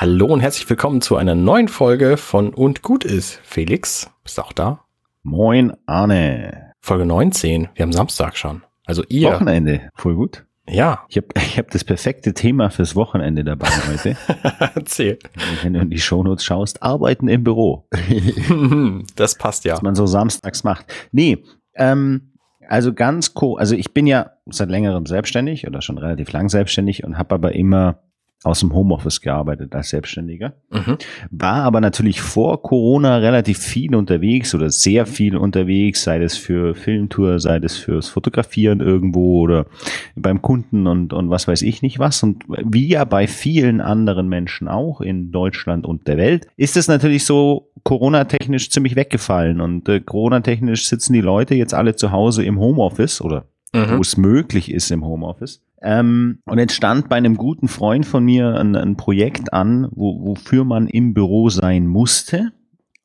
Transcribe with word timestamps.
Hallo 0.00 0.26
und 0.26 0.38
herzlich 0.38 0.70
willkommen 0.70 1.00
zu 1.00 1.16
einer 1.16 1.34
neuen 1.34 1.66
Folge 1.66 2.18
von 2.18 2.54
Und 2.54 2.82
gut 2.82 3.04
ist. 3.04 3.40
Felix, 3.42 4.08
bist 4.22 4.38
du 4.38 4.42
auch 4.42 4.52
da? 4.52 4.84
Moin, 5.24 5.72
Arne. 5.86 6.72
Folge 6.80 7.04
19. 7.04 7.70
Wir 7.74 7.82
haben 7.82 7.90
Samstag 7.90 8.36
schon. 8.36 8.62
Also 8.86 9.02
ihr. 9.08 9.32
Wochenende. 9.32 9.90
Voll 9.96 10.14
gut. 10.14 10.46
Ja. 10.68 11.04
Ich 11.08 11.16
habe 11.16 11.26
ich 11.36 11.58
hab 11.58 11.72
das 11.72 11.82
perfekte 11.82 12.32
Thema 12.32 12.70
fürs 12.70 12.94
Wochenende 12.94 13.42
dabei 13.42 13.66
heute. 13.90 14.16
Erzähl. 14.76 15.18
Wenn 15.64 15.72
du 15.72 15.80
in 15.80 15.90
die 15.90 15.98
Shownotes 15.98 16.44
schaust, 16.44 16.80
arbeiten 16.80 17.26
im 17.26 17.42
Büro. 17.42 17.88
das 19.16 19.34
passt 19.34 19.64
ja. 19.64 19.72
Was 19.72 19.82
man 19.82 19.96
so 19.96 20.06
samstags 20.06 20.62
macht. 20.62 20.86
Nee, 21.10 21.42
ähm, 21.74 22.34
also 22.68 22.94
ganz 22.94 23.32
cool. 23.42 23.58
Also 23.58 23.74
ich 23.74 23.92
bin 23.92 24.06
ja 24.06 24.30
seit 24.46 24.68
längerem 24.68 25.06
selbstständig 25.06 25.66
oder 25.66 25.82
schon 25.82 25.98
relativ 25.98 26.30
lang 26.30 26.48
selbstständig 26.48 27.02
und 27.02 27.18
habe 27.18 27.34
aber 27.34 27.56
immer 27.56 27.98
aus 28.44 28.60
dem 28.60 28.72
Homeoffice 28.72 29.20
gearbeitet 29.20 29.74
als 29.74 29.88
Selbstständiger. 29.90 30.54
Mhm. 30.70 30.96
War 31.30 31.64
aber 31.64 31.80
natürlich 31.80 32.20
vor 32.20 32.62
Corona 32.62 33.16
relativ 33.16 33.58
viel 33.58 33.96
unterwegs 33.96 34.54
oder 34.54 34.70
sehr 34.70 35.06
viel 35.06 35.36
unterwegs, 35.36 36.04
sei 36.04 36.22
es 36.22 36.36
für 36.36 36.76
Filmtour, 36.76 37.40
sei 37.40 37.56
es 37.56 37.76
fürs 37.76 38.08
Fotografieren 38.08 38.80
irgendwo 38.80 39.40
oder 39.40 39.66
beim 40.14 40.40
Kunden 40.40 40.86
und, 40.86 41.12
und 41.12 41.30
was 41.30 41.48
weiß 41.48 41.62
ich 41.62 41.82
nicht 41.82 41.98
was. 41.98 42.22
Und 42.22 42.44
wie 42.46 42.88
ja 42.88 43.04
bei 43.04 43.26
vielen 43.26 43.80
anderen 43.80 44.28
Menschen 44.28 44.68
auch 44.68 45.00
in 45.00 45.32
Deutschland 45.32 45.84
und 45.84 46.06
der 46.06 46.16
Welt, 46.16 46.46
ist 46.56 46.76
es 46.76 46.86
natürlich 46.86 47.24
so 47.24 47.72
Corona-technisch 47.82 48.70
ziemlich 48.70 48.94
weggefallen. 48.94 49.60
Und 49.60 49.88
äh, 49.88 49.98
Corona-technisch 49.98 50.86
sitzen 50.86 51.12
die 51.12 51.20
Leute 51.20 51.56
jetzt 51.56 51.74
alle 51.74 51.96
zu 51.96 52.12
Hause 52.12 52.44
im 52.44 52.60
Homeoffice 52.60 53.20
oder 53.20 53.46
mhm. 53.72 53.96
wo 53.96 54.00
es 54.00 54.16
möglich 54.16 54.70
ist 54.70 54.92
im 54.92 55.04
Homeoffice. 55.04 55.60
Ähm, 55.82 56.40
und 56.44 56.58
jetzt 56.58 56.74
stand 56.74 57.08
bei 57.08 57.16
einem 57.16 57.36
guten 57.36 57.68
Freund 57.68 58.04
von 58.04 58.24
mir 58.24 58.54
ein, 58.54 58.74
ein 58.74 58.96
Projekt 58.96 59.52
an, 59.52 59.88
wo, 59.92 60.24
wofür 60.26 60.64
man 60.64 60.88
im 60.88 61.14
Büro 61.14 61.48
sein 61.50 61.86
musste. 61.86 62.52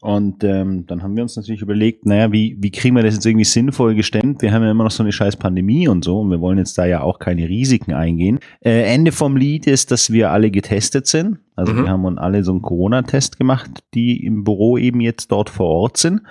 Und 0.04 0.44
ähm, 0.44 0.86
dann 0.86 1.02
haben 1.02 1.16
wir 1.16 1.24
uns 1.24 1.38
natürlich 1.38 1.62
überlegt, 1.62 2.06
naja, 2.06 2.30
wie, 2.34 2.58
wie 2.60 2.72
kriegen 2.72 2.94
wir 2.98 3.04
das 3.04 3.14
jetzt 3.14 3.26
irgendwie 3.26 3.46
sinnvoll 3.46 3.96
gestemmt? 3.96 4.42
Wir 4.42 4.52
haben 4.52 4.64
ja 4.64 4.72
immer 4.72 4.84
noch 4.84 4.92
so 4.92 5.02
eine 5.02 5.14
scheiß 5.14 5.38
Pandemie 5.38 5.88
und 5.88 6.04
so 6.04 6.20
und 6.20 6.30
wir 6.30 6.42
wollen 6.42 6.58
jetzt 6.58 6.78
da 6.78 6.84
ja 6.84 7.00
auch 7.00 7.20
keine 7.20 7.48
Risiken 7.48 7.94
eingehen. 7.94 8.40
Äh, 8.60 8.82
Ende 8.94 9.14
vom 9.14 9.38
Lied 9.38 9.66
ist, 9.66 9.92
dass 9.92 10.12
wir 10.12 10.32
alle 10.32 10.52
getestet 10.52 11.08
sind. 11.08 11.40
Also 11.56 11.72
mhm. 11.72 11.84
wir 11.84 11.90
haben 11.90 12.04
uns 12.04 12.18
alle 12.18 12.44
so 12.44 12.52
einen 12.52 12.62
Corona-Test 12.62 13.38
gemacht, 13.38 13.72
die 13.94 14.26
im 14.26 14.44
Büro 14.44 14.78
eben 14.78 15.00
jetzt 15.00 15.32
dort 15.32 15.50
vor 15.50 15.70
Ort 15.70 15.96
sind. 15.96 16.24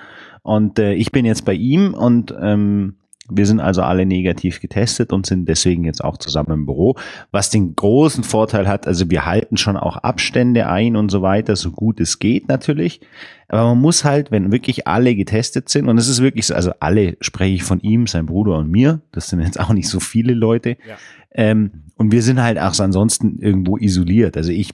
Und 0.43 0.79
äh, 0.79 0.93
ich 0.93 1.11
bin 1.11 1.25
jetzt 1.25 1.47
bei 1.47 1.55
ihm 1.55 1.95
und 1.95 2.35
ähm, 2.43 2.97
wir 3.29 3.47
sind 3.47 3.61
also 3.61 3.83
alle 3.83 4.05
negativ 4.05 4.61
getestet 4.61 5.13
und 5.13 5.27
sind 5.27 5.49
deswegen 5.49 5.85
jetzt 5.85 6.03
auch 6.03 6.17
zusammen 6.17 6.53
im 6.53 6.67
Büro, 6.67 6.97
was 7.31 7.51
den 7.51 7.77
großen 7.77 8.25
Vorteil 8.25 8.67
hat, 8.67 8.87
also 8.87 9.11
wir 9.11 9.25
halten 9.25 9.57
schon 9.57 9.77
auch 9.77 9.97
Abstände 9.99 10.67
ein 10.67 10.97
und 10.97 11.11
so 11.11 11.23
weiter, 11.23 11.55
so 11.55 11.71
gut 11.71 12.01
es 12.01 12.19
geht 12.19 12.49
natürlich. 12.49 13.01
Aber 13.49 13.69
man 13.69 13.81
muss 13.81 14.05
halt, 14.05 14.31
wenn 14.31 14.51
wirklich 14.51 14.89
alle 14.89 15.15
getestet 15.15 15.69
sind, 15.69 15.89
und 15.89 15.99
es 15.99 16.09
ist 16.09 16.23
wirklich 16.23 16.47
so, 16.47 16.55
also 16.55 16.73
alle 16.81 17.17
spreche 17.21 17.55
ich 17.55 17.63
von 17.63 17.81
ihm, 17.81 18.07
sein 18.07 18.27
Bruder 18.27 18.57
und 18.59 18.71
mir, 18.71 19.03
das 19.13 19.29
sind 19.29 19.41
jetzt 19.41 19.61
auch 19.61 19.73
nicht 19.73 19.89
so 19.89 20.01
viele 20.01 20.35
Leute. 20.35 20.71
Ja. 20.71 20.97
Ähm, 21.31 21.85
und 21.97 22.13
wir 22.13 22.23
sind 22.23 22.43
halt 22.43 22.59
auch 22.59 22.79
ansonsten 22.81 23.39
irgendwo 23.39 23.77
isoliert. 23.77 24.37
Also 24.37 24.51
ich 24.51 24.71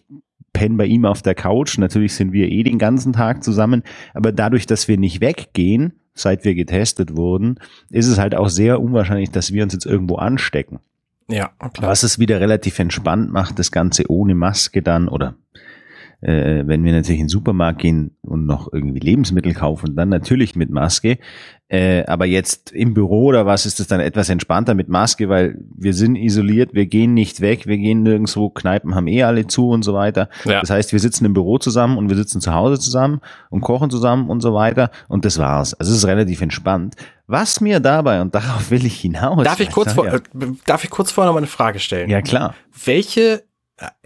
penne 0.53 0.77
bei 0.77 0.87
ihm 0.87 1.05
auf 1.05 1.23
der 1.23 1.35
Couch, 1.35 1.77
natürlich 1.79 2.15
sind 2.15 2.33
wir 2.33 2.51
eh 2.51 2.63
den 2.63 2.79
ganzen 2.79 3.13
Tag 3.13 3.45
zusammen, 3.45 3.83
aber 4.15 4.33
dadurch, 4.33 4.67
dass 4.67 4.89
wir 4.89 4.97
nicht 4.97 5.21
weggehen, 5.21 5.93
seit 6.21 6.45
wir 6.45 6.55
getestet 6.55 7.17
wurden, 7.17 7.59
ist 7.91 8.07
es 8.07 8.19
halt 8.19 8.35
auch 8.35 8.49
sehr 8.49 8.81
unwahrscheinlich, 8.81 9.31
dass 9.31 9.53
wir 9.53 9.63
uns 9.63 9.73
jetzt 9.73 9.87
irgendwo 9.87 10.17
anstecken. 10.17 10.81
Ja, 11.31 11.51
klar. 11.73 11.91
Was 11.91 12.03
es 12.03 12.19
wieder 12.19 12.41
relativ 12.41 12.79
entspannt 12.79 13.33
macht, 13.33 13.59
das 13.59 13.71
Ganze 13.71 14.11
ohne 14.11 14.35
Maske 14.35 14.83
dann 14.83 15.09
oder 15.09 15.35
äh, 16.21 16.67
wenn 16.67 16.83
wir 16.85 16.93
natürlich 16.93 17.21
in 17.21 17.27
den 17.27 17.31
Supermarkt 17.31 17.81
gehen 17.81 18.17
und 18.23 18.47
noch 18.47 18.73
irgendwie 18.73 18.99
Lebensmittel 18.99 19.55
kaufen, 19.55 19.95
dann 19.95 20.09
natürlich 20.09 20.57
mit 20.57 20.71
Maske. 20.71 21.19
Äh, 21.71 22.05
aber 22.07 22.25
jetzt 22.25 22.73
im 22.73 22.95
Büro 22.95 23.27
oder 23.27 23.45
was 23.45 23.67
ist 23.67 23.79
es 23.79 23.89
dann 23.89 24.01
etwas 24.01 24.31
entspannter 24.31 24.75
mit 24.75 24.89
Maske, 24.89 25.29
weil 25.29 25.59
wir 25.77 25.93
sind 25.93 26.17
isoliert, 26.17 26.73
wir 26.73 26.87
gehen 26.87 27.13
nicht 27.13 27.43
weg, 27.43 27.67
wir 27.67 27.77
gehen 27.77 28.03
nirgendwo, 28.03 28.49
Kneipen 28.49 28.95
haben 28.95 29.07
eh 29.07 29.23
alle 29.23 29.47
zu 29.47 29.69
und 29.69 29.83
so 29.83 29.93
weiter. 29.93 30.31
Ja. 30.45 30.61
Das 30.61 30.71
heißt, 30.71 30.93
wir 30.93 30.99
sitzen 30.99 31.27
im 31.27 31.35
Büro 31.35 31.59
zusammen 31.59 31.99
und 31.99 32.09
wir 32.09 32.17
sitzen 32.17 32.41
zu 32.41 32.55
Hause 32.55 32.81
zusammen 32.81 33.21
und 33.51 33.61
kochen 33.61 33.91
zusammen 33.91 34.31
und 34.31 34.41
so 34.41 34.55
weiter 34.55 34.91
und 35.09 35.27
das 35.27 35.39
war's. 35.39 35.75
Also 35.75 35.93
es 35.93 35.99
ist 35.99 36.07
relativ 36.07 36.41
entspannt. 36.41 36.97
Was 37.27 37.61
mir 37.61 37.79
dabei, 37.81 38.23
und 38.23 38.35
darauf 38.35 38.71
will 38.71 38.87
ich 38.87 38.99
hinaus. 38.99 39.45
Darf 39.45 39.61
ich 39.61 39.71
kurz, 39.71 39.93
vor, 39.93 40.07
ja. 40.07 40.15
Äh, 40.15 40.21
darf 40.65 40.83
ich 40.83 40.91
kurz 40.91 41.13
vorher 41.13 41.29
noch 41.29 41.35
mal 41.35 41.41
eine 41.41 41.47
Frage 41.47 41.79
stellen? 41.79 42.09
Ja, 42.09 42.23
klar. 42.23 42.55
Welche 42.87 43.43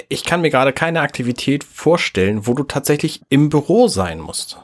ich 0.09 0.25
kann 0.25 0.41
mir 0.41 0.50
gerade 0.50 0.72
keine 0.72 1.00
Aktivität 1.00 1.65
vorstellen, 1.65 2.47
wo 2.47 2.55
du 2.55 2.65
tatsächlich 2.65 3.22
im 3.28 3.49
Büro 3.49 3.88
sein 3.88 4.21
musst. 4.21 4.59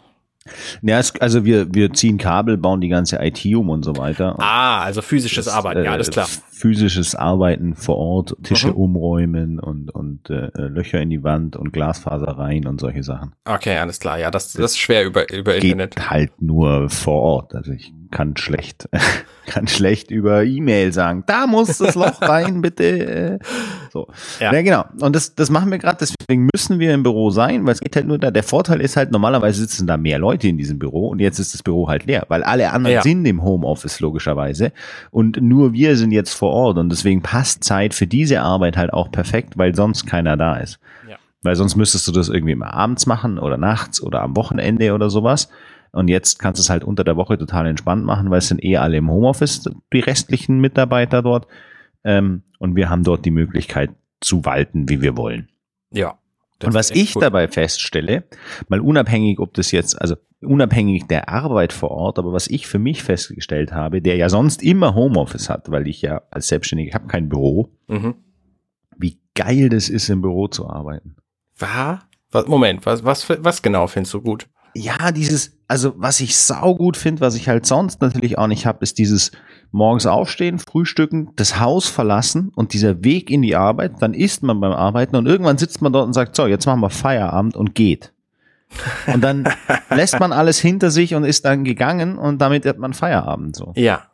Ja, 0.82 0.98
es, 0.98 1.14
also 1.20 1.44
wir, 1.44 1.74
wir 1.74 1.92
ziehen 1.92 2.18
Kabel, 2.18 2.56
bauen 2.56 2.80
die 2.80 2.88
ganze 2.88 3.18
IT 3.22 3.44
um 3.54 3.68
und 3.68 3.84
so 3.84 3.96
weiter. 3.96 4.36
Ah, 4.38 4.80
also 4.80 5.02
physisches 5.02 5.44
das, 5.46 5.54
Arbeiten, 5.54 5.84
ja, 5.84 5.92
alles 5.92 6.10
klar. 6.10 6.26
Physisches 6.50 7.14
Arbeiten 7.14 7.74
vor 7.74 7.96
Ort, 7.96 8.36
Tische 8.42 8.68
mhm. 8.68 8.76
umräumen 8.76 9.60
und, 9.60 9.90
und 9.90 10.30
äh, 10.30 10.50
Löcher 10.56 11.00
in 11.00 11.10
die 11.10 11.22
Wand 11.22 11.56
und 11.56 11.72
Glasfaser 11.72 12.38
rein 12.38 12.66
und 12.66 12.80
solche 12.80 13.02
Sachen. 13.02 13.32
Okay, 13.44 13.76
alles 13.76 14.00
klar. 14.00 14.18
Ja, 14.18 14.30
das, 14.30 14.52
das 14.52 14.72
ist 14.72 14.78
schwer 14.78 15.04
über, 15.04 15.30
über 15.32 15.54
Geht 15.54 15.64
Internet. 15.64 16.10
halt 16.10 16.40
nur 16.40 16.88
vor 16.88 17.22
Ort. 17.22 17.54
Also 17.54 17.72
ich 17.72 17.92
kann 18.10 18.36
schlecht, 18.36 18.88
kann 19.46 19.66
schlecht 19.68 20.10
über 20.10 20.44
E-Mail 20.44 20.92
sagen, 20.92 21.24
da 21.26 21.46
muss 21.46 21.78
das 21.78 21.94
Loch 21.94 22.20
rein, 22.22 22.60
bitte. 22.62 23.38
So. 23.92 24.08
Ja. 24.40 24.52
ja, 24.52 24.62
genau. 24.62 24.84
Und 25.00 25.14
das, 25.14 25.34
das 25.34 25.50
machen 25.50 25.70
wir 25.70 25.78
gerade, 25.78 25.98
deswegen 26.00 26.48
müssen 26.52 26.78
wir 26.78 26.94
im 26.94 27.02
Büro 27.02 27.30
sein, 27.30 27.64
weil 27.66 27.74
es 27.74 27.80
geht 27.80 27.96
halt 27.96 28.06
nur 28.06 28.18
da. 28.18 28.30
Der 28.30 28.42
Vorteil 28.42 28.80
ist 28.80 28.96
halt, 28.96 29.10
normalerweise 29.10 29.60
sitzen 29.60 29.86
da 29.86 29.96
mehr 29.96 30.18
Leute 30.18 30.48
in 30.48 30.58
diesem 30.58 30.78
Büro 30.78 31.08
und 31.08 31.20
jetzt 31.20 31.38
ist 31.38 31.54
das 31.54 31.62
Büro 31.62 31.88
halt 31.88 32.06
leer, 32.06 32.24
weil 32.28 32.42
alle 32.42 32.72
anderen 32.72 32.96
ja. 32.96 33.02
sind 33.02 33.24
im 33.26 33.42
Homeoffice 33.42 34.00
logischerweise 34.00 34.72
und 35.10 35.40
nur 35.40 35.72
wir 35.72 35.96
sind 35.96 36.12
jetzt 36.12 36.34
vor 36.34 36.52
Ort 36.52 36.78
und 36.78 36.90
deswegen 36.90 37.22
passt 37.22 37.64
Zeit 37.64 37.94
für 37.94 38.06
diese 38.06 38.40
Arbeit 38.40 38.76
halt 38.76 38.92
auch 38.92 39.10
perfekt, 39.10 39.58
weil 39.58 39.74
sonst 39.74 40.06
keiner 40.06 40.36
da 40.36 40.56
ist. 40.56 40.78
Ja. 41.08 41.16
Weil 41.42 41.56
sonst 41.56 41.76
müsstest 41.76 42.08
du 42.08 42.12
das 42.12 42.28
irgendwie 42.28 42.52
immer 42.52 42.74
abends 42.74 43.06
machen 43.06 43.38
oder 43.38 43.56
nachts 43.56 44.02
oder 44.02 44.22
am 44.22 44.36
Wochenende 44.36 44.92
oder 44.92 45.08
sowas. 45.08 45.48
Und 45.98 46.06
jetzt 46.06 46.38
kannst 46.38 46.60
du 46.60 46.62
es 46.62 46.70
halt 46.70 46.84
unter 46.84 47.02
der 47.02 47.16
Woche 47.16 47.36
total 47.36 47.66
entspannt 47.66 48.04
machen, 48.04 48.30
weil 48.30 48.38
es 48.38 48.46
sind 48.46 48.62
eh 48.62 48.76
alle 48.76 48.98
im 48.98 49.10
Homeoffice, 49.10 49.68
die 49.92 49.98
restlichen 49.98 50.60
Mitarbeiter 50.60 51.22
dort. 51.22 51.48
Ähm, 52.04 52.44
und 52.60 52.76
wir 52.76 52.88
haben 52.88 53.02
dort 53.02 53.24
die 53.24 53.32
Möglichkeit 53.32 53.90
zu 54.20 54.44
walten, 54.44 54.88
wie 54.88 55.00
wir 55.00 55.16
wollen. 55.16 55.48
Ja. 55.90 56.16
Und 56.62 56.72
was 56.72 56.92
ich 56.92 57.16
cool. 57.16 57.22
dabei 57.22 57.48
feststelle, 57.48 58.22
mal 58.68 58.78
unabhängig, 58.78 59.40
ob 59.40 59.54
das 59.54 59.72
jetzt, 59.72 60.00
also 60.00 60.14
unabhängig 60.40 61.08
der 61.08 61.28
Arbeit 61.30 61.72
vor 61.72 61.90
Ort, 61.90 62.20
aber 62.20 62.32
was 62.32 62.46
ich 62.46 62.68
für 62.68 62.78
mich 62.78 63.02
festgestellt 63.02 63.72
habe, 63.72 64.00
der 64.00 64.14
ja 64.14 64.28
sonst 64.28 64.62
immer 64.62 64.94
Homeoffice 64.94 65.48
hat, 65.48 65.68
weil 65.72 65.88
ich 65.88 66.00
ja 66.00 66.22
als 66.30 66.46
Selbstständiger 66.46 66.94
habe 66.94 67.08
kein 67.08 67.28
Büro, 67.28 67.72
mhm. 67.88 68.14
wie 68.96 69.18
geil 69.34 69.68
das 69.68 69.88
ist, 69.88 70.08
im 70.10 70.22
Büro 70.22 70.46
zu 70.46 70.70
arbeiten. 70.70 71.16
Was? 71.56 71.98
Moment, 72.46 72.86
was, 72.86 73.02
was, 73.02 73.28
was 73.28 73.62
genau 73.62 73.88
findest 73.88 74.14
du 74.14 74.20
gut? 74.20 74.46
Ja, 74.78 75.12
dieses, 75.12 75.58
also 75.66 75.94
was 75.96 76.20
ich 76.20 76.36
saugut 76.36 76.96
finde, 76.96 77.20
was 77.20 77.34
ich 77.34 77.48
halt 77.48 77.66
sonst 77.66 78.00
natürlich 78.00 78.38
auch 78.38 78.46
nicht 78.46 78.66
habe, 78.66 78.78
ist 78.82 78.98
dieses 78.98 79.32
morgens 79.70 80.06
aufstehen, 80.06 80.58
frühstücken, 80.58 81.30
das 81.36 81.60
Haus 81.60 81.88
verlassen 81.88 82.50
und 82.54 82.72
dieser 82.72 83.04
Weg 83.04 83.30
in 83.30 83.42
die 83.42 83.56
Arbeit, 83.56 84.00
dann 84.00 84.14
isst 84.14 84.42
man 84.42 84.60
beim 84.60 84.72
Arbeiten 84.72 85.16
und 85.16 85.26
irgendwann 85.26 85.58
sitzt 85.58 85.82
man 85.82 85.92
dort 85.92 86.06
und 86.06 86.14
sagt, 86.14 86.36
so, 86.36 86.46
jetzt 86.46 86.66
machen 86.66 86.80
wir 86.80 86.90
Feierabend 86.90 87.56
und 87.56 87.74
geht. 87.74 88.12
Und 89.06 89.22
dann 89.22 89.48
lässt 89.90 90.20
man 90.20 90.32
alles 90.32 90.58
hinter 90.58 90.90
sich 90.90 91.14
und 91.14 91.24
ist 91.24 91.44
dann 91.44 91.64
gegangen 91.64 92.18
und 92.18 92.40
damit 92.40 92.64
hat 92.66 92.78
man 92.78 92.92
Feierabend 92.92 93.56
so. 93.56 93.72
Ja. 93.76 94.06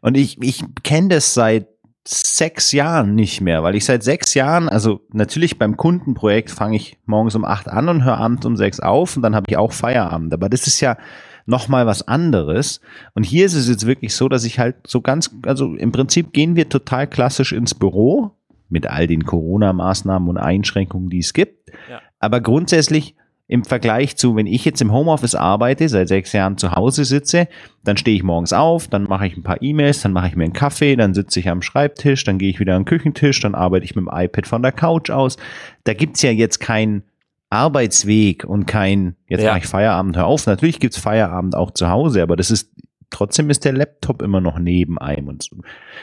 Und 0.00 0.16
ich, 0.16 0.40
ich 0.42 0.64
kenne 0.82 1.08
das 1.08 1.34
seit 1.34 1.68
sechs 2.08 2.72
Jahren 2.72 3.14
nicht 3.14 3.42
mehr, 3.42 3.62
weil 3.62 3.74
ich 3.74 3.84
seit 3.84 4.02
sechs 4.02 4.32
Jahren, 4.32 4.68
also 4.68 5.02
natürlich 5.12 5.58
beim 5.58 5.76
Kundenprojekt 5.76 6.50
fange 6.50 6.76
ich 6.76 6.96
morgens 7.04 7.34
um 7.34 7.44
acht 7.44 7.68
an 7.68 7.88
und 7.88 8.04
höre 8.04 8.16
abends 8.16 8.46
um 8.46 8.56
sechs 8.56 8.80
auf 8.80 9.16
und 9.16 9.22
dann 9.22 9.34
habe 9.34 9.44
ich 9.48 9.58
auch 9.58 9.72
Feierabend. 9.72 10.32
Aber 10.32 10.48
das 10.48 10.66
ist 10.66 10.80
ja 10.80 10.96
nochmal 11.44 11.86
was 11.86 12.08
anderes. 12.08 12.80
Und 13.14 13.24
hier 13.24 13.44
ist 13.44 13.54
es 13.54 13.68
jetzt 13.68 13.86
wirklich 13.86 14.14
so, 14.14 14.28
dass 14.28 14.44
ich 14.44 14.58
halt 14.58 14.76
so 14.86 15.02
ganz, 15.02 15.34
also 15.44 15.74
im 15.74 15.92
Prinzip 15.92 16.32
gehen 16.32 16.56
wir 16.56 16.70
total 16.70 17.06
klassisch 17.06 17.52
ins 17.52 17.74
Büro 17.74 18.30
mit 18.70 18.86
all 18.86 19.06
den 19.06 19.24
Corona-Maßnahmen 19.24 20.28
und 20.28 20.38
Einschränkungen, 20.38 21.10
die 21.10 21.18
es 21.18 21.34
gibt. 21.34 21.70
Ja. 21.90 22.00
Aber 22.20 22.40
grundsätzlich 22.40 23.16
im 23.50 23.64
Vergleich 23.64 24.16
zu, 24.16 24.36
wenn 24.36 24.46
ich 24.46 24.66
jetzt 24.66 24.82
im 24.82 24.92
Homeoffice 24.92 25.34
arbeite, 25.34 25.88
seit 25.88 26.08
sechs 26.08 26.34
Jahren 26.34 26.58
zu 26.58 26.72
Hause 26.72 27.06
sitze, 27.06 27.48
dann 27.82 27.96
stehe 27.96 28.14
ich 28.14 28.22
morgens 28.22 28.52
auf, 28.52 28.88
dann 28.88 29.04
mache 29.04 29.26
ich 29.26 29.38
ein 29.38 29.42
paar 29.42 29.62
E-Mails, 29.62 30.02
dann 30.02 30.12
mache 30.12 30.28
ich 30.28 30.36
mir 30.36 30.44
einen 30.44 30.52
Kaffee, 30.52 30.96
dann 30.96 31.14
sitze 31.14 31.40
ich 31.40 31.48
am 31.48 31.62
Schreibtisch, 31.62 32.24
dann 32.24 32.38
gehe 32.38 32.50
ich 32.50 32.60
wieder 32.60 32.76
am 32.76 32.84
Küchentisch, 32.84 33.40
dann 33.40 33.54
arbeite 33.54 33.86
ich 33.86 33.96
mit 33.96 34.04
dem 34.04 34.10
iPad 34.12 34.46
von 34.46 34.62
der 34.62 34.72
Couch 34.72 35.08
aus. 35.08 35.38
Da 35.84 35.94
gibt's 35.94 36.20
ja 36.20 36.30
jetzt 36.30 36.60
keinen 36.60 37.04
Arbeitsweg 37.48 38.44
und 38.44 38.66
kein, 38.66 39.16
jetzt 39.28 39.42
ja. 39.42 39.50
mache 39.50 39.60
ich 39.60 39.66
Feierabend, 39.66 40.18
hör 40.18 40.26
auf. 40.26 40.46
Natürlich 40.46 40.78
gibt's 40.78 40.98
Feierabend 40.98 41.56
auch 41.56 41.70
zu 41.70 41.88
Hause, 41.88 42.22
aber 42.22 42.36
das 42.36 42.50
ist, 42.50 42.70
trotzdem 43.08 43.48
ist 43.48 43.64
der 43.64 43.72
Laptop 43.72 44.20
immer 44.20 44.42
noch 44.42 44.58
neben 44.58 44.98
einem 44.98 45.28
und 45.28 45.42
so. 45.42 45.56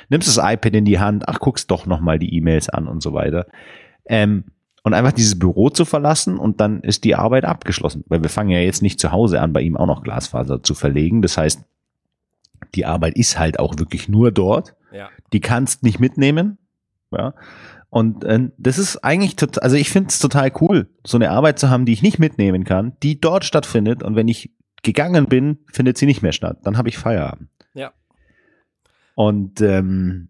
nimmst 0.10 0.28
das 0.28 0.44
iPad 0.44 0.74
in 0.74 0.86
die 0.86 0.98
Hand, 0.98 1.30
ach, 1.30 1.40
guckst 1.40 1.70
doch 1.70 1.86
nochmal 1.86 2.18
die 2.18 2.36
E-Mails 2.36 2.70
an 2.70 2.88
und 2.88 3.04
so 3.04 3.14
weiter. 3.14 3.46
Ähm, 4.08 4.46
und 4.86 4.94
einfach 4.94 5.14
dieses 5.14 5.40
Büro 5.40 5.72
zu 5.72 5.84
verlassen 5.84 6.38
und 6.38 6.62
dann 6.62 6.82
ist 6.82 7.06
die 7.06 7.16
Arbeit 7.16 7.44
abgeschlossen. 7.44 8.04
Weil 8.08 8.22
wir 8.22 8.30
fangen 8.30 8.52
ja 8.52 8.60
jetzt 8.60 8.84
nicht 8.84 9.00
zu 9.00 9.12
Hause 9.12 9.42
an, 9.42 9.52
bei 9.52 9.62
ihm 9.62 9.76
auch 9.76 9.88
noch 9.88 10.04
Glasfaser 10.04 10.62
zu 10.62 10.76
verlegen. 10.76 11.24
Das 11.24 11.40
heißt, 11.40 11.64
die 12.76 12.86
Arbeit 12.86 13.16
ist 13.16 13.40
halt 13.40 13.58
auch 13.58 13.80
wirklich 13.80 14.08
nur 14.10 14.32
dort. 14.32 14.76
Ja. 14.94 15.10
Die 15.34 15.40
kannst 15.40 15.82
nicht 15.82 16.00
mitnehmen. 16.00 16.60
Ja. 17.10 17.34
Und 17.90 18.26
äh, 18.26 18.52
das 18.60 18.78
ist 18.78 18.98
eigentlich 18.98 19.36
total, 19.36 19.64
also 19.64 19.76
ich 19.76 19.90
finde 19.90 20.10
es 20.10 20.20
total 20.20 20.52
cool, 20.62 20.88
so 21.04 21.18
eine 21.18 21.32
Arbeit 21.32 21.58
zu 21.58 21.72
haben, 21.72 21.88
die 21.88 21.94
ich 21.94 22.04
nicht 22.04 22.20
mitnehmen 22.20 22.64
kann, 22.64 22.94
die 23.02 23.20
dort 23.20 23.44
stattfindet. 23.44 24.04
Und 24.04 24.16
wenn 24.16 24.28
ich 24.28 24.52
gegangen 24.84 25.26
bin, 25.26 25.58
findet 25.74 25.98
sie 25.98 26.06
nicht 26.06 26.22
mehr 26.22 26.32
statt. 26.32 26.60
Dann 26.62 26.78
habe 26.78 26.90
ich 26.90 27.00
Feierabend. 27.00 27.50
Ja. 27.74 27.92
Und 29.16 29.62
ähm, 29.62 30.30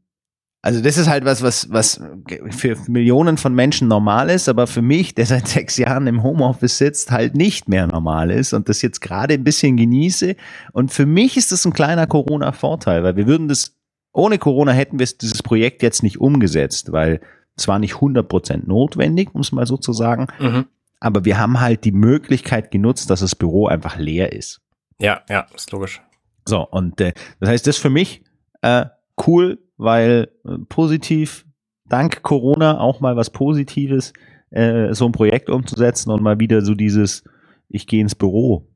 also 0.65 0.81
das 0.81 0.97
ist 0.97 1.07
halt 1.07 1.25
was, 1.25 1.43
was, 1.43 1.69
was 1.69 2.01
für 2.49 2.75
Millionen 2.87 3.37
von 3.37 3.53
Menschen 3.53 3.87
normal 3.87 4.31
ist, 4.31 4.49
aber 4.49 4.65
für 4.65 4.81
mich, 4.81 5.13
der 5.13 5.27
seit 5.27 5.47
sechs 5.47 5.77
Jahren 5.77 6.07
im 6.07 6.23
Homeoffice 6.23 6.79
sitzt, 6.79 7.11
halt 7.11 7.35
nicht 7.35 7.69
mehr 7.69 7.85
normal 7.85 8.31
ist 8.31 8.51
und 8.51 8.67
das 8.67 8.81
jetzt 8.81 8.99
gerade 8.99 9.35
ein 9.35 9.43
bisschen 9.43 9.77
genieße. 9.77 10.35
Und 10.73 10.91
für 10.91 11.05
mich 11.05 11.37
ist 11.37 11.51
das 11.51 11.65
ein 11.65 11.73
kleiner 11.73 12.07
Corona-Vorteil, 12.07 13.03
weil 13.03 13.15
wir 13.15 13.27
würden 13.27 13.47
das, 13.47 13.77
ohne 14.11 14.39
Corona 14.39 14.71
hätten 14.71 14.97
wir 14.97 15.05
dieses 15.05 15.43
Projekt 15.43 15.83
jetzt 15.83 16.01
nicht 16.01 16.19
umgesetzt, 16.19 16.91
weil 16.91 17.21
es 17.55 17.67
war 17.67 17.77
nicht 17.77 17.93
100% 17.93 18.65
notwendig, 18.65 19.35
um 19.35 19.41
es 19.41 19.51
mal 19.51 19.67
so 19.67 19.77
zu 19.77 19.93
sagen. 19.93 20.25
Mhm. 20.39 20.65
Aber 20.99 21.25
wir 21.25 21.37
haben 21.37 21.59
halt 21.61 21.83
die 21.83 21.91
Möglichkeit 21.91 22.71
genutzt, 22.71 23.11
dass 23.11 23.19
das 23.19 23.35
Büro 23.35 23.67
einfach 23.67 23.99
leer 23.99 24.33
ist. 24.33 24.61
Ja, 24.99 25.21
ja, 25.29 25.45
ist 25.53 25.71
logisch. 25.71 26.01
So, 26.47 26.67
und 26.67 26.99
äh, 27.01 27.13
das 27.39 27.49
heißt, 27.49 27.67
das 27.67 27.77
für 27.77 27.91
mich 27.91 28.23
äh, 28.63 28.85
cool, 29.27 29.59
weil 29.77 30.31
äh, 30.45 30.57
positiv, 30.69 31.45
dank 31.87 32.23
Corona 32.23 32.79
auch 32.79 32.99
mal 32.99 33.15
was 33.15 33.29
Positives, 33.29 34.13
äh, 34.51 34.93
so 34.93 35.05
ein 35.05 35.11
Projekt 35.11 35.49
umzusetzen 35.49 36.11
und 36.11 36.21
mal 36.21 36.39
wieder 36.39 36.61
so 36.61 36.73
dieses 36.73 37.23
Ich 37.67 37.87
gehe 37.87 38.01
ins 38.01 38.15
Büro 38.15 38.67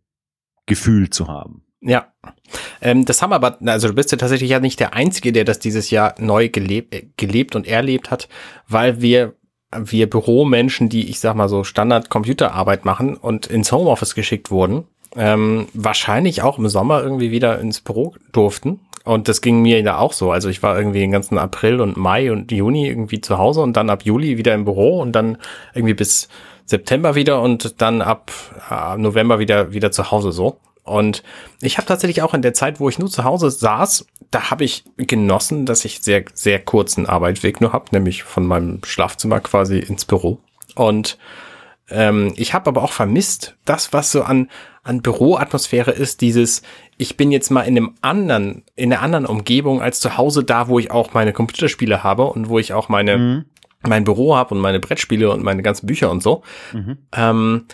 Gefühl 0.65 1.09
zu 1.09 1.27
haben. 1.27 1.63
Ja. 1.81 2.13
Ähm, 2.81 3.05
das 3.05 3.21
haben 3.21 3.33
aber, 3.33 3.57
also 3.65 3.87
du 3.87 3.95
bist 3.95 4.11
ja 4.11 4.17
tatsächlich 4.17 4.49
ja 4.49 4.59
nicht 4.59 4.79
der 4.79 4.93
Einzige, 4.93 5.31
der 5.31 5.45
das 5.45 5.59
dieses 5.59 5.89
Jahr 5.89 6.15
neu 6.19 6.49
gelebt, 6.49 6.93
äh, 6.93 7.09
gelebt 7.17 7.55
und 7.55 7.67
erlebt 7.67 8.11
hat, 8.11 8.27
weil 8.67 9.01
wir 9.01 9.35
wir 9.71 10.09
Büromenschen, 10.09 10.89
die 10.89 11.09
ich 11.09 11.19
sag 11.19 11.35
mal 11.35 11.47
so 11.47 11.63
Standard-Computerarbeit 11.63 12.85
machen 12.85 13.15
und 13.15 13.45
ins 13.45 13.71
Homeoffice 13.71 14.15
geschickt 14.15 14.49
wurden, 14.49 14.85
ähm, 15.15 15.67
wahrscheinlich 15.73 16.41
auch 16.41 16.57
im 16.57 16.67
Sommer 16.69 17.03
irgendwie 17.03 17.31
wieder 17.31 17.59
ins 17.59 17.79
Büro 17.79 18.15
durften. 18.31 18.79
Und 19.05 19.27
das 19.27 19.41
ging 19.41 19.61
mir 19.61 19.83
da 19.83 19.97
auch 19.97 20.13
so. 20.13 20.31
Also 20.31 20.49
ich 20.49 20.61
war 20.61 20.77
irgendwie 20.77 20.99
den 20.99 21.11
ganzen 21.11 21.37
April 21.37 21.81
und 21.81 21.97
Mai 21.97 22.31
und 22.31 22.51
Juni 22.51 22.87
irgendwie 22.87 23.21
zu 23.21 23.37
Hause 23.37 23.61
und 23.61 23.75
dann 23.77 23.89
ab 23.89 24.03
Juli 24.03 24.37
wieder 24.37 24.53
im 24.53 24.65
Büro 24.65 24.99
und 25.01 25.13
dann 25.13 25.37
irgendwie 25.73 25.93
bis 25.93 26.27
September 26.65 27.15
wieder 27.15 27.41
und 27.41 27.81
dann 27.81 28.01
ab 28.01 28.31
äh, 28.69 28.97
November 28.97 29.39
wieder 29.39 29.73
wieder 29.73 29.91
zu 29.91 30.11
Hause 30.11 30.31
so. 30.31 30.59
Und 30.83 31.23
ich 31.61 31.77
habe 31.77 31.87
tatsächlich 31.87 32.21
auch 32.21 32.33
in 32.33 32.41
der 32.41 32.53
Zeit, 32.53 32.79
wo 32.79 32.89
ich 32.89 32.99
nur 32.99 33.09
zu 33.09 33.23
Hause 33.23 33.51
saß, 33.51 34.07
da 34.31 34.49
habe 34.49 34.63
ich 34.63 34.83
genossen, 34.97 35.65
dass 35.65 35.85
ich 35.85 36.01
sehr 36.01 36.23
sehr 36.33 36.59
kurzen 36.59 37.05
Arbeitsweg 37.05 37.61
nur 37.61 37.73
habe, 37.73 37.85
nämlich 37.91 38.23
von 38.23 38.45
meinem 38.45 38.81
Schlafzimmer 38.83 39.39
quasi 39.39 39.79
ins 39.79 40.05
Büro. 40.05 40.39
Und 40.75 41.17
ähm, 41.91 42.33
ich 42.35 42.53
habe 42.53 42.67
aber 42.67 42.83
auch 42.83 42.91
vermisst, 42.91 43.55
das, 43.65 43.93
was 43.93 44.11
so 44.11 44.23
an, 44.23 44.49
an 44.83 45.01
Büroatmosphäre 45.01 45.91
ist, 45.91 46.21
dieses, 46.21 46.61
ich 46.97 47.17
bin 47.17 47.31
jetzt 47.31 47.49
mal 47.49 47.61
in 47.61 47.77
einem 47.77 47.95
anderen, 48.01 48.63
in 48.75 48.91
einer 48.91 49.01
anderen 49.01 49.25
Umgebung 49.25 49.81
als 49.81 49.99
zu 49.99 50.17
Hause, 50.17 50.43
da, 50.43 50.67
wo 50.67 50.79
ich 50.79 50.91
auch 50.91 51.13
meine 51.13 51.33
Computerspiele 51.33 52.03
habe 52.03 52.25
und 52.25 52.49
wo 52.49 52.59
ich 52.59 52.73
auch 52.73 52.89
meine, 52.89 53.17
mhm. 53.17 53.45
mein 53.87 54.03
Büro 54.03 54.35
habe 54.35 54.55
und 54.55 54.61
meine 54.61 54.79
Brettspiele 54.79 55.31
und 55.31 55.43
meine 55.43 55.63
ganzen 55.63 55.87
Bücher 55.87 56.11
und 56.11 56.23
so. 56.23 56.43
Mhm. 56.73 56.97
Ähm, 57.15 57.65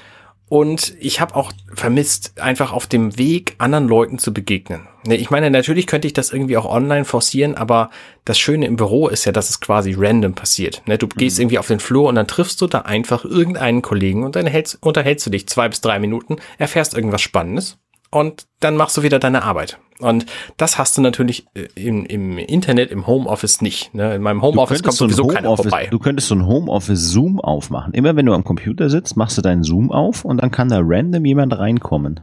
und 0.47 0.93
ich 0.99 1.21
habe 1.21 1.35
auch 1.35 1.51
vermisst, 1.73 2.39
einfach 2.39 2.71
auf 2.71 2.85
dem 2.85 3.17
Weg 3.17 3.55
anderen 3.57 3.87
Leuten 3.87 4.19
zu 4.19 4.33
begegnen. 4.33 4.87
Ich 5.07 5.29
meine, 5.29 5.49
natürlich 5.49 5.87
könnte 5.87 6.07
ich 6.07 6.13
das 6.13 6.31
irgendwie 6.31 6.57
auch 6.57 6.65
online 6.65 7.05
forcieren, 7.05 7.55
aber 7.55 7.89
das 8.25 8.39
Schöne 8.39 8.65
im 8.65 8.75
Büro 8.75 9.07
ist 9.07 9.25
ja, 9.25 9.31
dass 9.31 9.49
es 9.49 9.59
quasi 9.59 9.95
random 9.97 10.33
passiert. 10.33 10.83
Du 10.85 11.07
gehst 11.07 11.37
mhm. 11.37 11.43
irgendwie 11.43 11.59
auf 11.59 11.67
den 11.67 11.79
Flur 11.79 12.07
und 12.09 12.15
dann 12.15 12.27
triffst 12.27 12.61
du 12.61 12.67
da 12.67 12.79
einfach 12.81 13.25
irgendeinen 13.25 13.81
Kollegen 13.81 14.23
und 14.23 14.35
dann 14.35 14.47
hältst, 14.47 14.77
unterhältst 14.81 15.25
du 15.25 15.29
dich 15.29 15.47
zwei 15.47 15.69
bis 15.69 15.81
drei 15.81 15.99
Minuten, 15.99 16.37
erfährst 16.57 16.95
irgendwas 16.95 17.21
Spannendes 17.21 17.77
und 18.15 18.47
dann 18.61 18.77
machst 18.77 18.95
du 18.95 19.03
wieder 19.03 19.19
deine 19.19 19.43
Arbeit. 19.43 19.77
Und 19.99 20.25
das 20.55 20.77
hast 20.77 20.97
du 20.97 21.01
natürlich 21.01 21.47
äh, 21.53 21.67
im, 21.75 22.05
im 22.05 22.37
Internet, 22.37 22.89
im 22.89 23.07
Homeoffice 23.07 23.61
nicht. 23.61 23.93
Ne? 23.93 24.15
In 24.15 24.21
meinem 24.21 24.41
Homeoffice 24.41 24.81
kommt 24.83 24.95
so 24.95 25.05
sowieso 25.05 25.27
keiner 25.27 25.53
vorbei. 25.55 25.89
Du 25.91 25.99
könntest 25.99 26.29
so 26.29 26.35
ein 26.35 26.45
Homeoffice 26.45 27.09
Zoom 27.09 27.41
aufmachen. 27.41 27.93
Immer 27.93 28.15
wenn 28.15 28.25
du 28.25 28.33
am 28.33 28.45
Computer 28.45 28.89
sitzt, 28.89 29.17
machst 29.17 29.37
du 29.37 29.41
deinen 29.41 29.63
Zoom 29.63 29.91
auf 29.91 30.23
und 30.23 30.41
dann 30.41 30.49
kann 30.49 30.69
da 30.69 30.79
random 30.81 31.25
jemand 31.25 31.57
reinkommen. 31.57 32.21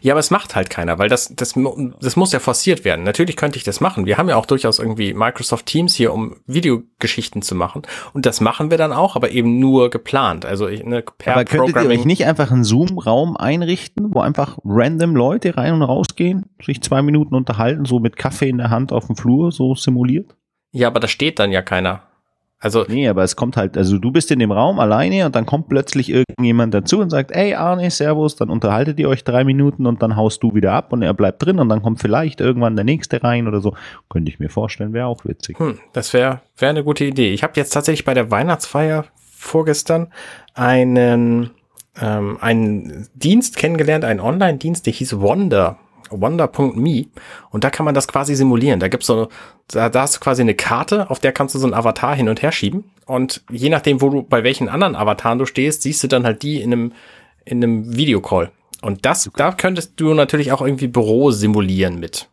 Ja, 0.00 0.14
aber 0.14 0.20
es 0.20 0.30
macht 0.30 0.54
halt 0.54 0.70
keiner, 0.70 0.98
weil 0.98 1.08
das, 1.08 1.34
das, 1.34 1.54
das 2.00 2.16
muss 2.16 2.32
ja 2.32 2.38
forciert 2.38 2.84
werden. 2.84 3.04
Natürlich 3.04 3.36
könnte 3.36 3.56
ich 3.58 3.64
das 3.64 3.80
machen. 3.80 4.06
Wir 4.06 4.18
haben 4.18 4.28
ja 4.28 4.36
auch 4.36 4.46
durchaus 4.46 4.78
irgendwie 4.78 5.14
Microsoft 5.14 5.66
Teams 5.66 5.94
hier, 5.94 6.12
um 6.12 6.36
Videogeschichten 6.46 7.42
zu 7.42 7.54
machen. 7.54 7.82
Und 8.12 8.26
das 8.26 8.40
machen 8.40 8.70
wir 8.70 8.78
dann 8.78 8.92
auch, 8.92 9.16
aber 9.16 9.30
eben 9.30 9.58
nur 9.58 9.90
geplant. 9.90 10.44
Also 10.44 10.66
ne, 10.66 11.02
per 11.18 11.34
aber 11.34 11.44
könntet 11.44 11.74
Programming. 11.74 11.90
ihr 11.90 11.98
euch 12.00 12.04
nicht 12.04 12.26
einfach 12.26 12.50
einen 12.50 12.64
Zoom-Raum 12.64 13.36
einrichten, 13.36 14.14
wo 14.14 14.20
einfach 14.20 14.58
random 14.64 15.16
Leute 15.16 15.56
rein 15.56 15.74
und 15.74 15.82
rausgehen, 15.82 16.46
sich 16.62 16.82
zwei 16.82 17.02
Minuten 17.02 17.34
unterhalten, 17.34 17.84
so 17.84 17.98
mit 17.98 18.16
Kaffee 18.16 18.48
in 18.48 18.58
der 18.58 18.70
Hand 18.70 18.92
auf 18.92 19.06
dem 19.06 19.16
Flur, 19.16 19.52
so 19.52 19.74
simuliert? 19.74 20.36
Ja, 20.72 20.88
aber 20.88 21.00
da 21.00 21.08
steht 21.08 21.38
dann 21.38 21.50
ja 21.50 21.62
keiner. 21.62 22.02
Also 22.62 22.84
nee, 22.86 23.08
aber 23.08 23.22
es 23.22 23.36
kommt 23.36 23.56
halt, 23.56 23.78
also 23.78 23.96
du 23.96 24.10
bist 24.10 24.30
in 24.30 24.38
dem 24.38 24.52
Raum 24.52 24.78
alleine 24.80 25.24
und 25.24 25.34
dann 25.34 25.46
kommt 25.46 25.68
plötzlich 25.68 26.10
irgendjemand 26.10 26.74
dazu 26.74 26.98
und 26.98 27.08
sagt, 27.08 27.30
ey 27.32 27.54
Arne, 27.54 27.90
Servus, 27.90 28.36
dann 28.36 28.50
unterhaltet 28.50 29.00
ihr 29.00 29.08
euch 29.08 29.24
drei 29.24 29.44
Minuten 29.44 29.86
und 29.86 30.02
dann 30.02 30.14
haust 30.14 30.42
du 30.42 30.54
wieder 30.54 30.72
ab 30.72 30.92
und 30.92 31.00
er 31.00 31.14
bleibt 31.14 31.44
drin 31.44 31.58
und 31.58 31.70
dann 31.70 31.82
kommt 31.82 32.00
vielleicht 32.00 32.40
irgendwann 32.42 32.76
der 32.76 32.84
nächste 32.84 33.22
rein 33.22 33.48
oder 33.48 33.62
so. 33.62 33.74
Könnte 34.10 34.30
ich 34.30 34.38
mir 34.40 34.50
vorstellen, 34.50 34.92
wäre 34.92 35.06
auch 35.06 35.24
witzig. 35.24 35.58
Hm, 35.58 35.78
das 35.94 36.12
wäre 36.12 36.42
wär 36.58 36.68
eine 36.68 36.84
gute 36.84 37.04
Idee. 37.06 37.32
Ich 37.32 37.42
habe 37.42 37.54
jetzt 37.56 37.70
tatsächlich 37.70 38.04
bei 38.04 38.12
der 38.12 38.30
Weihnachtsfeier 38.30 39.06
vorgestern 39.16 40.08
einen 40.52 41.50
ähm, 41.98 42.36
einen 42.42 43.08
Dienst 43.14 43.56
kennengelernt, 43.56 44.04
einen 44.04 44.20
Online-Dienst, 44.20 44.84
der 44.84 44.92
hieß 44.92 45.18
Wonder 45.18 45.78
wonder.me 46.10 47.06
und 47.50 47.64
da 47.64 47.70
kann 47.70 47.84
man 47.84 47.94
das 47.94 48.08
quasi 48.08 48.34
simulieren. 48.34 48.80
Da 48.80 48.88
gibt's 48.88 49.06
so, 49.06 49.28
da, 49.68 49.88
da 49.88 50.02
hast 50.02 50.16
du 50.16 50.20
quasi 50.20 50.42
eine 50.42 50.54
Karte, 50.54 51.10
auf 51.10 51.18
der 51.18 51.32
kannst 51.32 51.54
du 51.54 51.58
so 51.58 51.66
einen 51.66 51.74
Avatar 51.74 52.14
hin 52.14 52.28
und 52.28 52.42
her 52.42 52.52
schieben 52.52 52.84
und 53.06 53.42
je 53.50 53.68
nachdem, 53.68 54.00
wo 54.00 54.08
du, 54.08 54.22
bei 54.22 54.44
welchen 54.44 54.68
anderen 54.68 54.96
Avataren 54.96 55.38
du 55.38 55.46
stehst, 55.46 55.82
siehst 55.82 56.02
du 56.02 56.08
dann 56.08 56.24
halt 56.24 56.42
die 56.42 56.60
in 56.60 56.72
einem, 56.72 56.92
in 57.44 57.62
einem 57.62 57.96
Videocall. 57.96 58.50
Und 58.82 59.04
das, 59.04 59.30
da 59.36 59.52
könntest 59.52 60.00
du 60.00 60.14
natürlich 60.14 60.52
auch 60.52 60.62
irgendwie 60.62 60.86
Büro 60.86 61.30
simulieren 61.30 61.98
mit. 61.98 62.30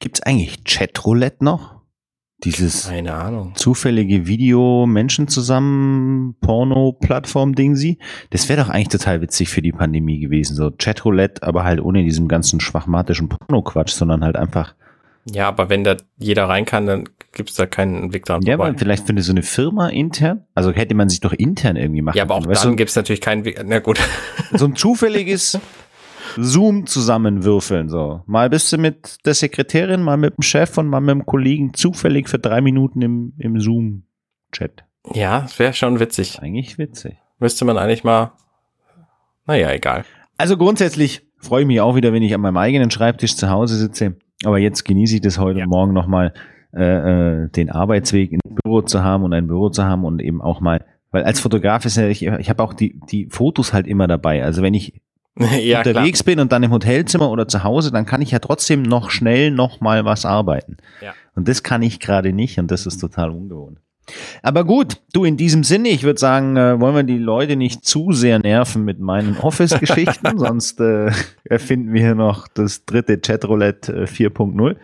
Gibt's 0.00 0.22
eigentlich 0.22 0.64
Chatroulette 0.64 1.44
noch? 1.44 1.73
Dieses 2.44 2.88
Keine 2.88 3.14
Ahnung. 3.14 3.52
zufällige 3.54 4.26
Video 4.26 4.86
Menschen 4.86 5.28
zusammen 5.28 6.36
Porno 6.40 6.92
Plattform 6.92 7.54
Ding 7.54 7.76
sie. 7.76 7.98
Das 8.30 8.48
wäre 8.48 8.62
doch 8.62 8.68
eigentlich 8.68 8.88
total 8.88 9.20
witzig 9.20 9.48
für 9.48 9.62
die 9.62 9.72
Pandemie 9.72 10.20
gewesen, 10.20 10.54
so 10.54 10.70
Chatroulette, 10.70 11.42
aber 11.42 11.64
halt 11.64 11.80
ohne 11.80 12.04
diesem 12.04 12.28
ganzen 12.28 12.60
schwachmatischen 12.60 13.28
Porno 13.28 13.62
Quatsch, 13.62 13.92
sondern 13.92 14.22
halt 14.24 14.36
einfach 14.36 14.74
ja, 15.26 15.48
aber 15.48 15.70
wenn 15.70 15.84
da 15.84 15.96
jeder 16.18 16.50
rein 16.50 16.66
kann, 16.66 16.84
dann 16.84 17.08
gibt's 17.32 17.54
da 17.54 17.64
keinen 17.64 18.12
Weg 18.12 18.26
dran 18.26 18.42
Ja, 18.42 18.56
vorbei. 18.56 18.68
aber 18.68 18.78
vielleicht 18.78 19.06
finde 19.06 19.22
so 19.22 19.32
eine 19.32 19.42
Firma 19.42 19.88
intern, 19.88 20.44
also 20.54 20.70
hätte 20.70 20.94
man 20.94 21.08
sich 21.08 21.20
doch 21.20 21.32
intern 21.32 21.76
irgendwie 21.76 22.02
machen 22.02 22.16
Ja, 22.18 22.24
aber 22.24 22.34
auch 22.34 22.42
können, 22.46 22.54
dann 22.62 22.76
gibt's 22.76 22.94
natürlich 22.94 23.22
keinen 23.22 23.44
Weg, 23.46 23.58
na 23.64 23.78
gut. 23.78 23.98
So 24.52 24.66
ein 24.66 24.76
zufälliges 24.76 25.58
Zoom 26.36 26.86
zusammenwürfeln. 26.86 27.88
So. 27.88 28.22
Mal 28.26 28.50
bist 28.50 28.72
du 28.72 28.78
mit 28.78 29.24
der 29.26 29.34
Sekretärin, 29.34 30.02
mal 30.02 30.16
mit 30.16 30.36
dem 30.36 30.42
Chef 30.42 30.76
und 30.78 30.88
mal 30.88 31.00
mit 31.00 31.14
dem 31.14 31.26
Kollegen 31.26 31.74
zufällig 31.74 32.28
für 32.28 32.38
drei 32.38 32.60
Minuten 32.60 33.02
im, 33.02 33.32
im 33.38 33.60
Zoom-Chat. 33.60 34.84
Ja, 35.12 35.42
das 35.42 35.58
wäre 35.58 35.72
schon 35.72 36.00
witzig. 36.00 36.40
Eigentlich 36.40 36.78
witzig. 36.78 37.16
Müsste 37.38 37.64
man 37.64 37.76
eigentlich 37.76 38.04
mal. 38.04 38.32
Naja, 39.46 39.70
egal. 39.70 40.04
Also 40.36 40.56
grundsätzlich 40.56 41.22
freue 41.38 41.62
ich 41.62 41.66
mich 41.66 41.80
auch 41.80 41.94
wieder, 41.94 42.12
wenn 42.12 42.22
ich 42.22 42.34
an 42.34 42.40
meinem 42.40 42.56
eigenen 42.56 42.90
Schreibtisch 42.90 43.36
zu 43.36 43.50
Hause 43.50 43.76
sitze. 43.76 44.16
Aber 44.44 44.58
jetzt 44.58 44.84
genieße 44.84 45.16
ich 45.16 45.20
das 45.20 45.38
heute 45.38 45.60
ja. 45.60 45.66
Morgen 45.66 45.92
nochmal, 45.92 46.32
äh, 46.72 47.44
äh, 47.44 47.48
den 47.50 47.70
Arbeitsweg 47.70 48.32
ins 48.32 48.42
Büro 48.62 48.82
zu 48.82 49.04
haben 49.04 49.24
und 49.24 49.32
ein 49.32 49.46
Büro 49.46 49.68
zu 49.68 49.84
haben 49.84 50.04
und 50.04 50.20
eben 50.20 50.42
auch 50.42 50.60
mal, 50.60 50.84
weil 51.10 51.22
als 51.24 51.38
Fotograf 51.38 51.84
ist 51.84 51.96
ja, 51.96 52.08
ich, 52.08 52.26
ich 52.26 52.50
habe 52.50 52.62
auch 52.62 52.74
die, 52.74 52.98
die 53.10 53.26
Fotos 53.26 53.72
halt 53.72 53.86
immer 53.86 54.08
dabei. 54.08 54.42
Also 54.42 54.62
wenn 54.62 54.74
ich 54.74 55.00
ja, 55.60 55.78
unterwegs 55.78 56.22
klar. 56.22 56.34
bin 56.34 56.40
und 56.40 56.52
dann 56.52 56.62
im 56.62 56.70
Hotelzimmer 56.70 57.30
oder 57.30 57.48
zu 57.48 57.64
Hause, 57.64 57.90
dann 57.90 58.06
kann 58.06 58.22
ich 58.22 58.30
ja 58.30 58.38
trotzdem 58.38 58.82
noch 58.82 59.10
schnell 59.10 59.50
noch 59.50 59.80
mal 59.80 60.04
was 60.04 60.24
arbeiten. 60.24 60.76
Ja. 61.00 61.14
Und 61.34 61.48
das 61.48 61.62
kann 61.62 61.82
ich 61.82 61.98
gerade 62.00 62.32
nicht 62.32 62.58
und 62.58 62.70
das 62.70 62.86
ist 62.86 62.98
total 62.98 63.30
ungewohnt. 63.30 63.78
Aber 64.42 64.64
gut, 64.64 65.00
du 65.12 65.24
in 65.24 65.36
diesem 65.36 65.64
Sinne, 65.64 65.88
ich 65.88 66.02
würde 66.02 66.20
sagen, 66.20 66.56
äh, 66.56 66.78
wollen 66.78 66.94
wir 66.94 67.02
die 67.04 67.18
Leute 67.18 67.56
nicht 67.56 67.84
zu 67.84 68.12
sehr 68.12 68.38
nerven 68.38 68.84
mit 68.84 69.00
meinen 69.00 69.38
Office-Geschichten, 69.38 70.28
sonst 70.38 70.78
äh, 70.80 71.10
erfinden 71.44 71.92
wir 71.94 72.02
hier 72.02 72.14
noch 72.14 72.46
das 72.46 72.84
dritte 72.84 73.18
Chatroulette 73.18 74.02
äh, 74.02 74.04
4.0. 74.04 74.76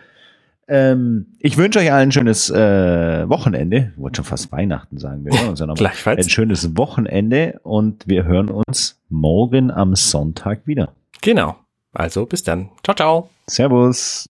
Ähm, 0.67 1.27
ich 1.39 1.57
wünsche 1.57 1.79
euch 1.79 1.91
allen 1.91 2.09
ein 2.09 2.11
schönes 2.11 2.49
äh, 2.49 3.29
Wochenende. 3.29 3.91
Ich 3.93 4.01
wollte 4.01 4.17
schon 4.17 4.25
fast 4.25 4.51
Weihnachten 4.51 4.97
sagen. 4.97 5.25
Wir 5.25 5.37
hören 5.37 5.49
uns 5.49 5.59
ja 5.59 5.65
nochmal. 5.65 5.77
Gleichfalls. 5.91 6.25
Ein 6.25 6.29
schönes 6.29 6.77
Wochenende 6.77 7.59
und 7.63 8.07
wir 8.07 8.23
hören 8.23 8.49
uns 8.49 9.00
morgen 9.11 9.71
am 9.71 9.95
Sonntag 9.95 10.65
wieder. 10.65 10.93
Genau. 11.21 11.55
Also 11.93 12.25
bis 12.25 12.43
dann. 12.43 12.69
Ciao, 12.83 12.95
ciao. 12.95 13.29
Servus. 13.47 14.19